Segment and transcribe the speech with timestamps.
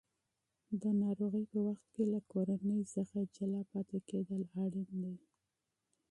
[0.81, 5.15] د ناروغۍ په وخت کې له کورنۍ څخه جلا پاتې کېدل اړین دي.